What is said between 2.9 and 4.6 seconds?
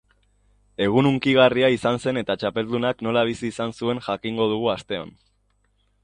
nola bizi izan zuen jakingo